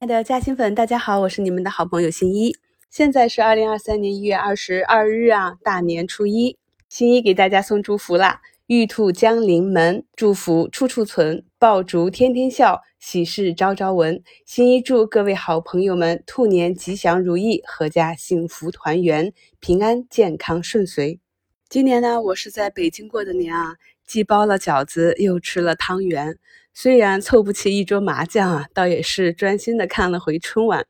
[0.00, 2.56] 亲爱的嘉兴粉，大家好，我是你们的好朋友新一。
[2.88, 6.56] 现在是二零二三年一月二十二日啊，大年初一，
[6.88, 8.40] 新一给大家送祝福啦！
[8.68, 14.22] 玉兔将临门，祝福处处存，爆竹天天笑，喜事朝朝闻。
[14.46, 21.20] 新一祝各位好朋友们兔年吉祥如意，阖家幸福团圆，平安健康顺遂。
[21.68, 23.76] 今年呢，我是在北京过的年啊，
[24.06, 26.38] 既包了饺子，又吃了汤圆。
[26.82, 30.86] 虽然凑不齐一桌麻将啊，倒也是专心的看了回春晚。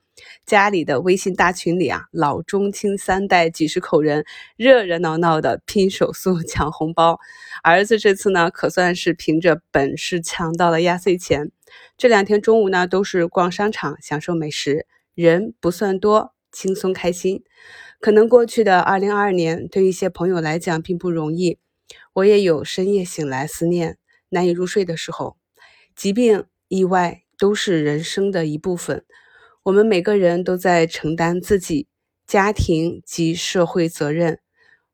[0.46, 4.24] 家里的微信大群里啊，老中青三代几十口人
[4.56, 7.18] 热热闹闹的拼手速 抢红包。
[7.64, 11.50] 儿子这次呢，可算是凭着本事抢到了压岁钱。
[11.98, 14.86] 这两天中午呢，都是逛商场享受美食，
[15.16, 17.42] 人不算多，轻松开心。
[17.98, 21.58] 可能过去的二零二二年对一些朋友来讲并不容易，
[22.12, 25.36] 我也有深夜醒来思念难以入睡的时候。
[26.00, 29.04] 疾病、意外都是人生的一部分，
[29.64, 31.88] 我们每个人都在承担自己
[32.26, 34.38] 家庭及社会责任。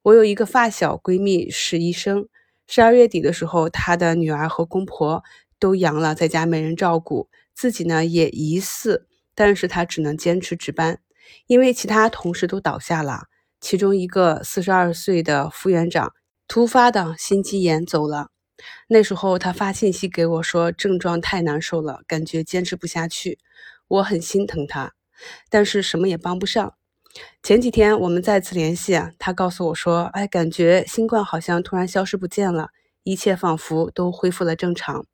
[0.03, 2.27] 我有一个发小闺蜜是医生，
[2.67, 5.23] 十二月底的时候，她的女儿和公婆
[5.61, 10.99] 都阳了，在家没人照顾，自己呢也疑似，但是她只能坚持值班，
[11.47, 13.27] 因为其他同事都倒下了。
[13.61, 16.13] 其中一个四十二岁的副院长
[16.49, 18.31] 突发的心肌炎走了。
[18.89, 23.39] 那时候他发信息给我说，症状太难受了，感觉坚持不下去。
[23.89, 24.95] 我很心疼他，
[25.51, 26.75] 但是什么也帮不上。
[27.43, 32.71] 前几天我们再次联系，他告诉我说，哎，感觉新冠好像突然消失不见了，
[33.05, 35.07] 一切仿佛都恢复了正常。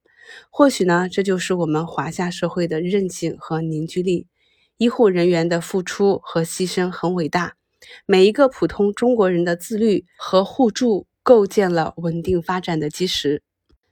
[0.50, 4.26] 或许呢，这就是我们华夏社会的韧性和凝聚力。
[4.78, 7.54] 医护人员的付出和牺牲很伟大，
[8.06, 11.06] 每一个普通中国人的自律和互助。
[11.22, 13.42] 构建了稳定发展的基石，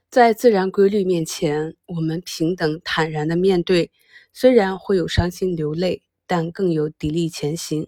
[0.09, 3.91] 在自然规律面前，我们平等坦然的面对，
[4.33, 7.87] 虽然会有伤心流泪，但更有砥砺前行。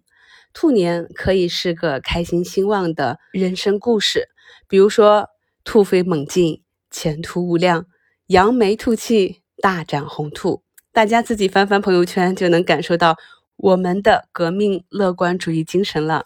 [0.54, 4.30] 兔年可以是个开心兴旺的人生故事，
[4.68, 5.30] 比如说
[5.64, 7.88] 兔飞猛进，前途无量，
[8.28, 10.62] 扬眉吐气，大展宏图。
[10.92, 13.18] 大家自己翻翻朋友圈，就能感受到
[13.58, 16.26] 我们的革命乐观主义精神了。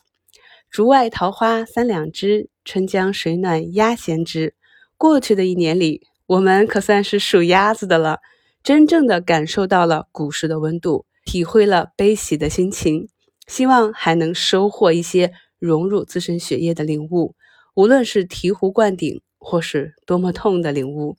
[0.70, 4.54] 竹外桃花三两枝，春江水暖鸭先知。
[4.98, 8.20] 过去的一年里，我们可算是数鸭子的了，
[8.62, 13.08] 真正的感受到了股市的温度，体会了悲喜的心情。
[13.48, 17.34] 希望还能收获一些融入自身血液的领悟，
[17.76, 21.16] 无论是醍醐灌顶，或是多么痛的领悟。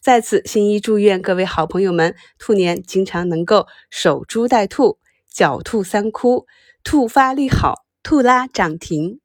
[0.00, 4.98] 在此，心一祝愿各位好朋友们，兔年经常能够守株待兔，
[5.32, 6.46] 狡兔三窟，
[6.82, 7.87] 兔发利好。
[8.02, 9.20] 兔拉涨停。